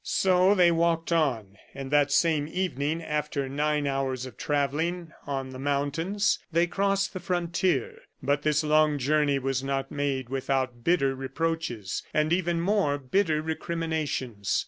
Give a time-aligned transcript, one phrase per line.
[0.03, 5.59] So they walked on, and that same evening, after nine hours of travelling on the
[5.59, 7.99] mountains, they crossed the frontier.
[8.23, 14.59] But this long journey was not made without bitter reproaches, and even more bitter recriminations.